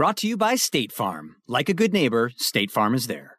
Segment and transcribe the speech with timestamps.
[0.00, 1.36] Brought to you by State Farm.
[1.46, 3.36] Like a good neighbor, State Farm is there.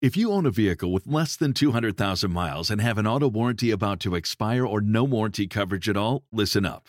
[0.00, 3.70] If you own a vehicle with less than 200,000 miles and have an auto warranty
[3.70, 6.88] about to expire or no warranty coverage at all, listen up.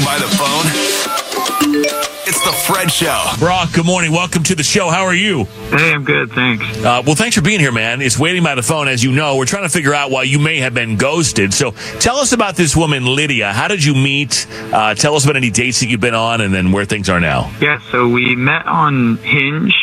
[2.71, 3.25] Fred Show.
[3.37, 4.13] Brock, good morning.
[4.13, 4.89] Welcome to the show.
[4.89, 5.43] How are you?
[5.43, 6.63] Hey, I'm good, thanks.
[6.77, 8.01] Uh, well, thanks for being here, man.
[8.01, 9.35] It's waiting by the phone, as you know.
[9.35, 11.53] We're trying to figure out why you may have been ghosted.
[11.53, 13.51] So tell us about this woman, Lydia.
[13.51, 14.47] How did you meet?
[14.71, 17.19] Uh, tell us about any dates that you've been on and then where things are
[17.19, 17.51] now.
[17.59, 19.75] Yeah, so we met on Hinge,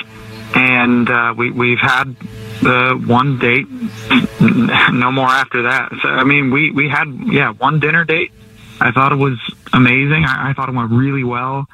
[0.54, 2.16] and uh, we, we've had
[2.62, 3.66] the one date,
[4.40, 5.92] no more after that.
[6.00, 8.32] So, I mean, we, we had, yeah, one dinner date.
[8.80, 9.38] I thought it was
[9.74, 10.24] amazing.
[10.24, 11.66] I, I thought it went really well.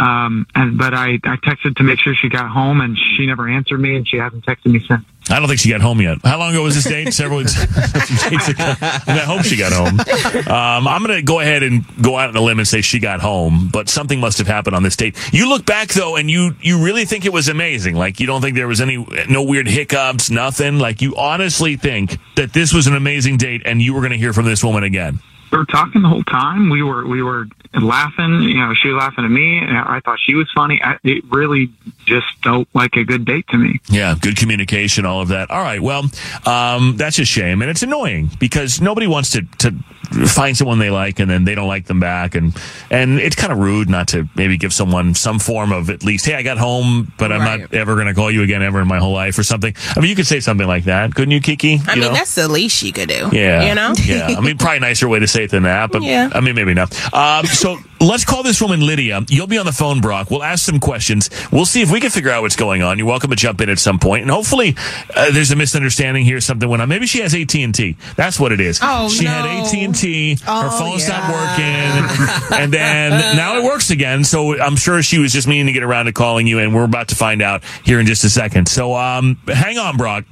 [0.00, 3.46] Um, and but I, I texted to make sure she got home, and she never
[3.46, 5.04] answered me, and she hasn't texted me since.
[5.28, 6.18] I don't think she got home yet.
[6.24, 7.12] How long ago was this date?
[7.12, 8.74] Several days ago.
[8.80, 10.00] I hope she got home.
[10.48, 12.98] Um, I'm going to go ahead and go out on a limb and say she
[12.98, 15.16] got home, but something must have happened on this date.
[15.34, 17.94] You look back though, and you you really think it was amazing.
[17.94, 20.78] Like you don't think there was any no weird hiccups, nothing.
[20.78, 24.18] Like you honestly think that this was an amazing date, and you were going to
[24.18, 25.20] hear from this woman again.
[25.50, 26.70] We were talking the whole time.
[26.70, 28.42] We were we were laughing.
[28.42, 30.80] You know, she was laughing at me, and I thought she was funny.
[30.82, 31.72] I, it really
[32.06, 33.80] just felt like a good date to me.
[33.88, 35.50] Yeah, good communication, all of that.
[35.50, 36.04] All right, well,
[36.46, 39.74] um, that's a shame, and it's annoying because nobody wants to to
[40.10, 42.56] find someone they like and then they don't like them back, and
[42.90, 46.26] and it's kind of rude not to maybe give someone some form of at least,
[46.26, 47.60] hey, I got home, but I'm Right.
[47.60, 49.74] not ever going to call you again ever in my whole life or something.
[49.96, 51.80] I mean, you could say something like that, couldn't you, Kiki?
[51.86, 52.14] I You mean, know?
[52.14, 53.28] that's the least you could do.
[53.32, 53.68] Yeah.
[53.68, 53.92] You know?
[54.04, 54.34] yeah.
[54.36, 56.30] I mean, probably nicer way to say it than that, but Yeah.
[56.32, 56.92] I mean, maybe not.
[57.14, 59.20] Um, so let's call this woman Lydia.
[59.28, 60.30] You'll be on the phone, Brock.
[60.30, 61.30] We'll ask some questions.
[61.52, 62.98] We'll see if we can figure out what's going on.
[62.98, 64.74] You're welcome to jump in at some point, and hopefully
[65.14, 66.40] uh, there's a misunderstanding here.
[66.40, 66.88] Something went on.
[66.88, 67.96] Maybe she has AT and T.
[68.16, 68.80] That's what it is.
[68.82, 69.30] Oh, she no.
[69.30, 70.34] had AT and T.
[70.36, 74.24] Her Oh, phone stopped working, and then now it works again.
[74.24, 76.84] So I'm sure she was just meaning to get around to calling you, and we're
[76.84, 78.68] about to find out here in just a second.
[78.68, 80.24] So um, hang on, Brock.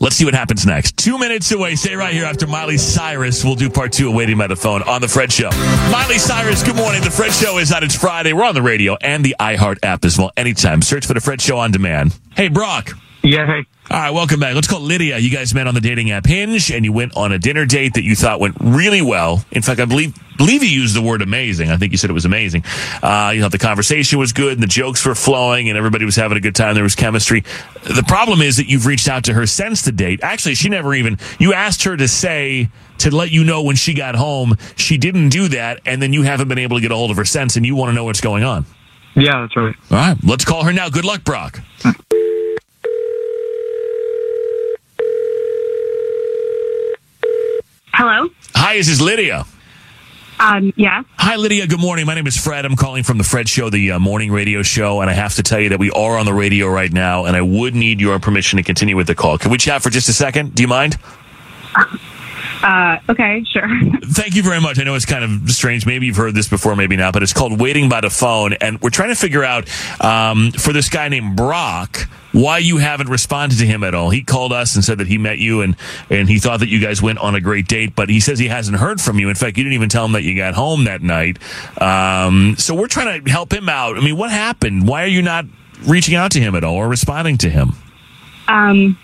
[0.00, 0.96] Let's see what happens next.
[0.96, 1.74] Two minutes away.
[1.74, 3.44] Stay right here after Miley Cyrus.
[3.44, 5.50] We'll do part two of Waiting by the Phone on The Fred Show.
[5.90, 7.02] Miley Cyrus, good morning.
[7.02, 7.82] The Fred Show is on.
[7.82, 8.32] It's Friday.
[8.32, 10.30] We're on the radio and the iHeart app as well.
[10.36, 10.82] Anytime.
[10.82, 12.16] Search for The Fred Show on demand.
[12.36, 12.92] Hey, Brock.
[13.22, 13.66] Yeah, hey.
[13.90, 14.54] All right, welcome back.
[14.54, 15.18] Let's call Lydia.
[15.18, 17.94] You guys met on the dating app Hinge, and you went on a dinner date
[17.94, 19.44] that you thought went really well.
[19.50, 21.70] In fact, I believe believe you used the word amazing.
[21.70, 22.64] I think you said it was amazing.
[23.02, 26.14] Uh, you know, the conversation was good, and the jokes were flowing, and everybody was
[26.16, 26.74] having a good time.
[26.74, 27.44] There was chemistry.
[27.82, 30.20] The problem is that you've reached out to her since the date.
[30.22, 31.18] Actually, she never even.
[31.40, 32.68] You asked her to say
[32.98, 34.56] to let you know when she got home.
[34.76, 37.16] She didn't do that, and then you haven't been able to get a hold of
[37.16, 38.64] her since, and you want to know what's going on.
[39.14, 39.74] Yeah, that's right.
[39.90, 40.88] All right, let's call her now.
[40.88, 41.60] Good luck, Brock.
[47.98, 48.28] Hello.
[48.54, 49.44] Hi, this is Lydia.
[50.38, 51.02] Um, yeah.
[51.16, 51.66] Hi, Lydia.
[51.66, 52.06] Good morning.
[52.06, 52.64] My name is Fred.
[52.64, 55.42] I'm calling from the Fred Show, the uh, morning radio show, and I have to
[55.42, 58.16] tell you that we are on the radio right now, and I would need your
[58.20, 59.36] permission to continue with the call.
[59.36, 60.54] Can we chat for just a second?
[60.54, 60.96] Do you mind?
[62.62, 63.68] Uh, okay, sure.
[64.02, 64.78] Thank you very much.
[64.78, 65.86] I know it's kind of strange.
[65.86, 68.54] Maybe you've heard this before, maybe not, but it's called Waiting by the Phone.
[68.54, 69.68] And we're trying to figure out
[70.02, 74.10] um, for this guy named Brock why you haven't responded to him at all.
[74.10, 75.76] He called us and said that he met you and,
[76.10, 78.48] and he thought that you guys went on a great date, but he says he
[78.48, 79.28] hasn't heard from you.
[79.28, 81.38] In fact, you didn't even tell him that you got home that night.
[81.80, 83.96] Um, so we're trying to help him out.
[83.96, 84.86] I mean, what happened?
[84.86, 85.46] Why are you not
[85.86, 87.72] reaching out to him at all or responding to him?
[88.46, 88.98] Um,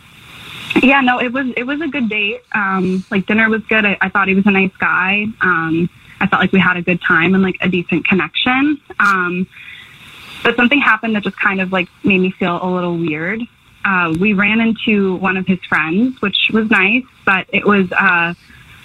[0.82, 2.42] yeah, no, it was it was a good date.
[2.52, 3.84] Um, like dinner was good.
[3.84, 5.26] I, I thought he was a nice guy.
[5.40, 5.88] Um,
[6.20, 8.80] I felt like we had a good time and like a decent connection.
[8.98, 9.46] Um,
[10.42, 13.40] but something happened that just kind of like made me feel a little weird.
[13.84, 18.32] Uh, we ran into one of his friends, which was nice, but it was uh,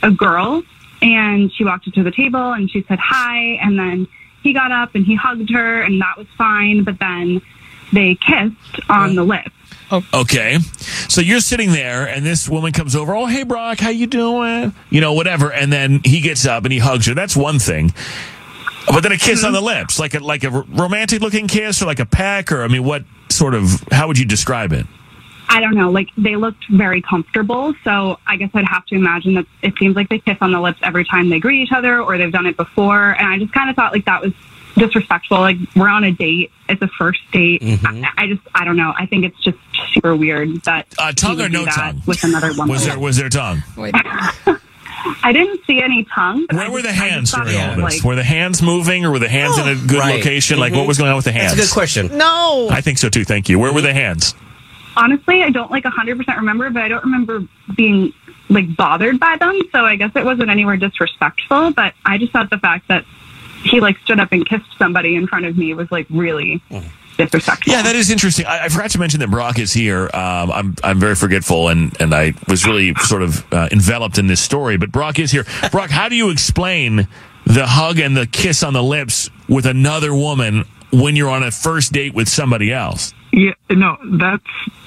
[0.03, 0.61] a girl,
[1.01, 4.07] and she walked up to the table and she said hi, and then
[4.43, 6.83] he got up and he hugged her, and that was fine.
[6.83, 7.41] But then
[7.93, 9.51] they kissed on the lips.
[10.13, 10.59] Okay.
[11.07, 14.73] So you're sitting there and this woman comes over, "Oh, hey Brock, how you doing?"
[14.89, 17.13] You know, whatever, and then he gets up and he hugs her.
[17.13, 17.93] That's one thing.
[18.87, 21.85] But then a kiss on the lips, like a like a romantic looking kiss or
[21.85, 24.85] like a peck or I mean, what sort of how would you describe it?
[25.51, 27.73] I don't know, like they looked very comfortable.
[27.83, 30.61] So I guess I'd have to imagine that it seems like they kiss on the
[30.61, 33.11] lips every time they greet each other or they've done it before.
[33.11, 34.33] And I just kind of thought like that was
[34.75, 35.39] disrespectful.
[35.39, 36.51] Like we're on a date.
[36.67, 37.61] It's a first date.
[37.61, 38.05] Mm-hmm.
[38.05, 38.93] I, I just, I don't know.
[38.97, 39.57] I think it's just
[39.93, 42.01] super weird that Uh, tongue or no tongue?
[42.05, 42.67] with another woman.
[42.69, 43.63] Was there was there tongue?
[45.23, 46.45] I didn't see any tongue.
[46.47, 47.95] but I Where were the just hands thought during all this?
[47.97, 50.15] like- Were the hands moving or were the hands in a good Right.
[50.17, 50.59] location?
[50.59, 50.87] Like what Mhm.
[50.87, 51.53] was going on with the hands?
[51.55, 52.17] That's a good question.
[52.17, 52.67] No.
[52.69, 53.23] I think so too.
[53.23, 53.57] Thank you.
[53.59, 54.35] Where were the hands?
[54.97, 57.43] honestly, I don't like 100% remember, but I don't remember
[57.73, 58.11] being
[58.49, 59.57] like bothered by them.
[59.71, 63.05] So I guess it wasn't anywhere disrespectful, but I just thought the fact that
[63.63, 66.61] he like stood up and kissed somebody in front of me was like really
[67.19, 68.45] Yeah, that is interesting.
[68.45, 70.03] I, I forgot to mention that Brock is here.
[70.13, 74.27] Um, I'm I'm very forgetful, and and I was really sort of uh, enveloped in
[74.27, 74.77] this story.
[74.77, 75.45] But Brock is here.
[75.71, 77.07] Brock, how do you explain
[77.45, 81.51] the hug and the kiss on the lips with another woman when you're on a
[81.51, 83.13] first date with somebody else?
[83.31, 84.43] Yeah, no, that's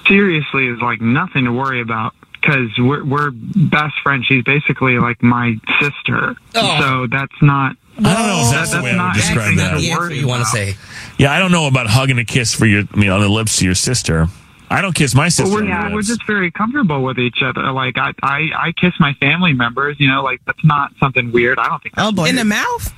[0.08, 4.26] seriously is like nothing to worry about because we're we're best friends.
[4.26, 6.80] She's basically like my sister, Oh.
[6.80, 7.76] so that's not.
[8.04, 9.74] I don't know if that's, That- the way I would not describe anything that.
[9.74, 10.76] to Yeah, worry you want to say.
[11.18, 13.56] Yeah, I don't know about hugging a kiss for your, I mean, on the lips
[13.58, 14.26] to your sister.
[14.70, 15.44] I don't kiss my sister.
[15.44, 17.70] Well, we're, on the yeah, we're just very comfortable with each other.
[17.72, 19.96] Like I, I, I kiss my family members.
[20.00, 21.58] You know, like that's not something weird.
[21.58, 21.94] I don't think.
[21.94, 22.28] That's Oh boy.
[22.28, 22.92] In the mouth?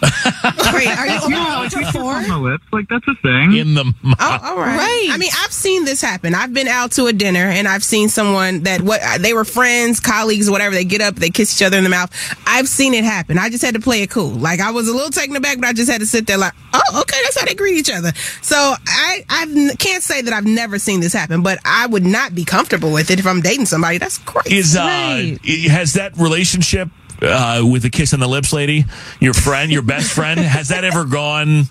[0.72, 2.12] Wait, are you yeah, like, before?
[2.14, 2.64] on the lips.
[2.72, 3.56] Like that's a thing.
[3.56, 4.16] in the mouth.
[4.20, 4.76] Oh, all right.
[4.76, 5.08] Right.
[5.10, 6.34] I mean, I've seen this happen.
[6.34, 9.98] I've been out to a dinner and I've seen someone that what they were friends,
[10.00, 10.74] colleagues, whatever.
[10.74, 12.10] They get up, they kiss each other in the mouth.
[12.46, 13.38] I've seen it happen.
[13.38, 14.30] I just had to play it cool.
[14.30, 16.52] Like I was a little taken aback, but I just had to sit there like,
[16.72, 18.12] oh, okay, that's how they greet each other.
[18.42, 22.34] So I I can't say that I've never seen this happen, but I would not
[22.34, 23.98] be comfortable with it if I'm dating somebody.
[23.98, 24.56] That's crazy.
[24.58, 25.38] Is uh, Right.
[25.70, 26.88] has that relationship
[27.22, 28.84] uh, with the kiss on the lips lady,
[29.20, 31.64] your friend, your best friend, has that ever gone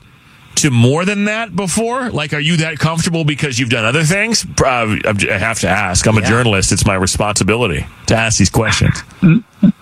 [0.55, 2.09] to more than that before?
[2.09, 4.45] Like, are you that comfortable because you've done other things?
[4.59, 6.05] Uh, I'm- have to ask.
[6.07, 6.71] I'm a journalist.
[6.71, 9.03] It's my responsibility to ask these questions.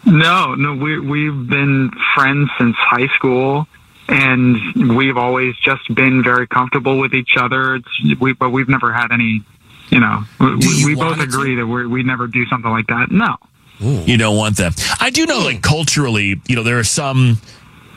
[0.05, 3.67] No, no, we we've been friends since high school,
[4.07, 7.75] and we've always just been very comfortable with each other.
[7.75, 9.43] It's, we, but we've never had any,
[9.89, 11.37] you know, we, you we both it to?
[11.37, 13.11] agree that we we never do something like that.
[13.11, 13.37] No.
[13.79, 14.73] You don't want them.
[14.99, 17.39] I do know, like culturally, you know, there are some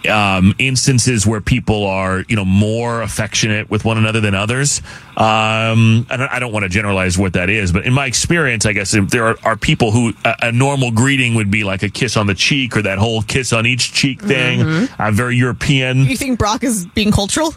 [0.08, 4.80] um, instances where people are, you know, more affectionate with one another than others.
[5.16, 8.66] Um, I don't, I don't want to generalize what that is, but in my experience,
[8.66, 11.88] I guess there are, are people who a, a normal greeting would be like a
[11.88, 14.88] kiss on the cheek or that whole kiss on each cheek thing.
[14.98, 16.04] I'm very European.
[16.04, 17.54] You think Brock is being cultural?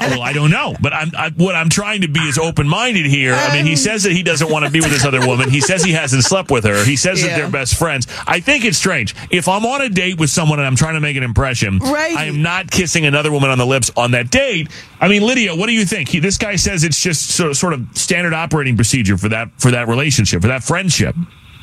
[0.00, 3.06] Well, I don't know, but I'm I, what I'm trying to be is open minded
[3.06, 3.34] here.
[3.34, 5.50] I mean, he says that he doesn't want to be with this other woman.
[5.50, 6.84] He says he hasn't slept with her.
[6.84, 8.06] He says that they're best friends.
[8.26, 9.14] I think it's strange.
[9.30, 12.16] If I'm on a date with someone and I'm trying to make an impression, Right.
[12.16, 14.68] I am not kissing another woman on the lips on that date.
[15.00, 16.08] I mean, Lydia, what do you think?
[16.08, 19.48] He, this guy says it's just sort of, sort of standard operating procedure for that
[19.58, 21.14] for that relationship for that friendship.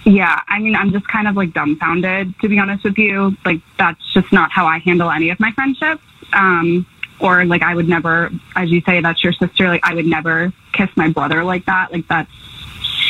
[0.05, 3.35] Yeah, I mean, I'm just kind of like dumbfounded, to be honest with you.
[3.45, 6.01] Like, that's just not how I handle any of my friendships.
[6.33, 6.85] Um,
[7.19, 9.67] or like, I would never, as you say, that's your sister.
[9.67, 11.91] Like, I would never kiss my brother like that.
[11.91, 12.31] Like, that's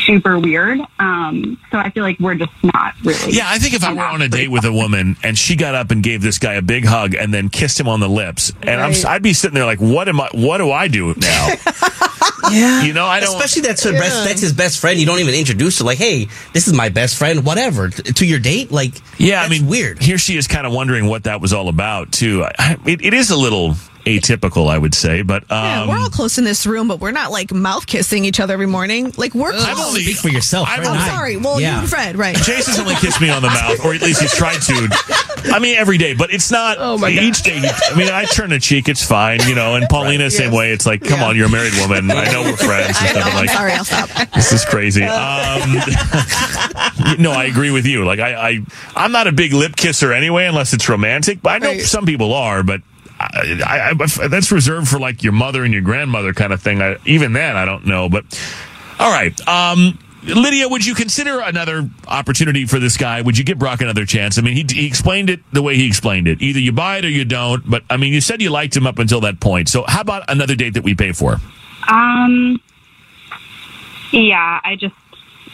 [0.06, 0.80] super weird.
[0.98, 3.32] Um, so I feel like we're just not really.
[3.32, 5.74] Yeah, I think if I were on a date with a woman and she got
[5.74, 8.52] up and gave this guy a big hug and then kissed him on the lips,
[8.62, 9.06] and I'm, Right.
[9.06, 10.28] I'd be sitting there like, what am I?
[10.32, 11.48] What do I do now?
[12.50, 12.82] yeah.
[12.82, 13.34] You know, I don't.
[13.36, 14.98] Especially that's her best, that's his best friend.
[14.98, 17.90] You don't even introduce her like, hey, this is my best friend, whatever.
[17.90, 20.00] To your date, like, Yeah, I mean, weird.
[20.02, 22.42] Here she is, kind of wondering what that was all about too.
[22.44, 23.74] I, it, it is a little.
[24.04, 25.22] Atypical, I would say.
[25.22, 28.24] But um, Yeah, we're all close in this room, but we're not like mouth kissing
[28.24, 29.12] each other every morning.
[29.16, 29.64] Like we're close.
[29.64, 30.68] I've only- Speak for yourself.
[30.68, 31.36] I've Fred I'm and I- sorry.
[31.36, 31.74] Well, yeah.
[31.74, 32.36] you and Fred, right?
[32.36, 34.88] Jason's only kissed me on the mouth, or at least he's tried to.
[35.52, 37.22] I mean, every day, but it's not Oh, my God.
[37.24, 37.56] each day.
[37.62, 39.74] I mean, I turn a cheek, it's fine, you know.
[39.74, 40.58] And Paulina, same yes.
[40.58, 40.72] way.
[40.72, 41.26] It's like, come Yeah.
[41.26, 42.10] on, you're a married woman.
[42.10, 42.96] I know we're friends.
[43.00, 43.26] And I stuff.
[43.26, 43.72] I'm I'm like, sorry.
[43.72, 44.08] I'll stop.
[44.34, 45.02] this is crazy.
[45.04, 45.78] Um,
[47.18, 48.04] no, I agree with you.
[48.04, 48.58] Like, I, I,
[48.96, 51.42] I'm not a big lip kisser anyway, unless it's romantic.
[51.42, 51.80] But I know Right.
[51.82, 52.62] some people are.
[52.62, 52.82] But
[53.20, 56.80] I, I, that's reserved for like your mother and your grandmother kind of thing.
[56.80, 58.08] I, even then, I don't know.
[58.08, 58.24] But
[58.98, 59.48] all right.
[59.48, 63.22] Um, Lydia, would you consider another opportunity for this guy?
[63.22, 64.38] Would you give Brock another chance?
[64.38, 66.42] I mean, he, he explained it the way he explained it.
[66.42, 67.68] Either you buy it or you don't.
[67.68, 69.68] But I mean, you said you liked him up until that point.
[69.68, 71.38] So how about another date that we pay for?
[71.88, 72.60] Um,
[74.12, 74.94] yeah, I just,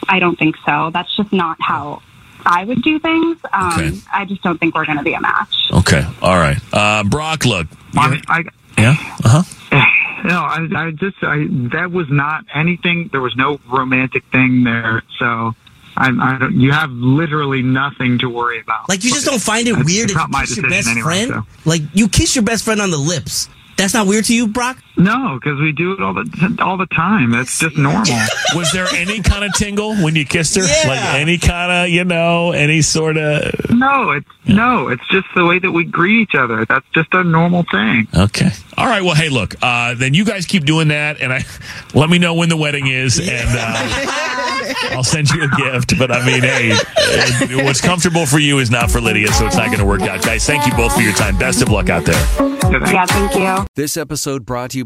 [0.08, 0.90] I don't think so.
[0.92, 2.02] That's just not how
[2.46, 3.38] I would do things.
[3.52, 3.98] Um, Okay.
[4.12, 5.54] I just don't think we're going to be a match.
[5.72, 6.02] Okay.
[6.22, 6.56] All right.
[6.72, 7.66] Uh, Brock, look.
[7.96, 8.44] I, I,
[8.78, 8.94] Yeah.
[9.24, 10.22] Uh huh.
[10.24, 13.08] no, I, I just, I, that was not anything.
[13.12, 15.02] There was no romantic thing there.
[15.18, 15.54] So
[15.96, 18.88] I, I don't, you have literally nothing to worry about.
[18.88, 21.26] Like you just don't find it weird it's if you kiss your decision best anyway,
[21.26, 21.44] friend.
[21.64, 21.68] so.
[21.70, 23.48] Like you kiss your best friend on the lips.
[23.76, 24.78] That's not weird to you, Brock?
[24.98, 27.34] No, because we do it all the all the time.
[27.34, 28.18] It's just normal.
[28.54, 30.62] Was there any kind of tingle when you kissed her?
[30.62, 30.88] Yeah.
[30.88, 33.70] Like any kind of, you know, any sort of.
[33.70, 36.64] No, it's no, it's just the way that we greet each other.
[36.64, 38.08] That's just a normal thing.
[38.14, 38.50] Okay.
[38.78, 39.02] All right.
[39.02, 39.54] Well, hey, look.
[39.60, 41.44] Uh, then you guys keep doing that, and I
[41.94, 45.98] let me know when the wedding is, and uh, I'll send you a gift.
[45.98, 49.56] But I mean, hey, uh, what's comfortable for you is not for Lydia, so it's
[49.56, 50.46] not going to work out, guys.
[50.46, 51.36] Thank you both for your time.
[51.38, 52.14] Best of luck out there.
[52.70, 53.66] Yeah, thank you.
[53.74, 54.85] This episode brought to you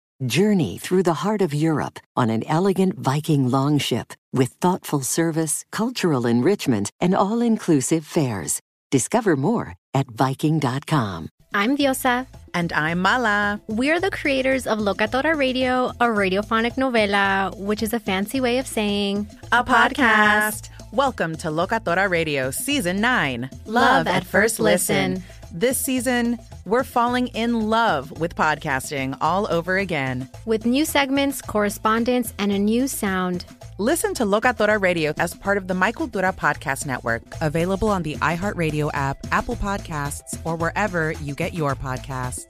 [0.25, 6.27] Journey through the heart of Europe on an elegant Viking longship with thoughtful service, cultural
[6.27, 8.61] enrichment, and all inclusive fares.
[8.91, 11.29] Discover more at Viking.com.
[11.55, 12.27] I'm Diosa.
[12.53, 13.61] And I'm Mala.
[13.67, 18.67] We're the creators of Locatora Radio, a radiophonic novela, which is a fancy way of
[18.67, 20.69] saying A podcast.
[20.91, 25.23] Welcome to Locatora Radio Season 9 Love at First Listen.
[25.53, 30.29] This season, we're falling in love with podcasting all over again.
[30.45, 33.43] with new segments, correspondence, and a new sound.
[33.77, 38.15] Listen to Locatora Radio as part of the Mi Cultura Podcast Network, available on the
[38.15, 42.45] iHeartRadio app, Apple Podcasts, or wherever you get your podcasts.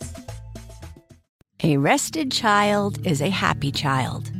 [1.63, 4.31] A rested child is a happy child.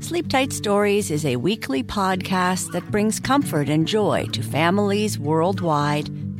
[0.00, 6.08] Sleep Tight Stories is a weekly podcast that brings comfort and joy to families worldwide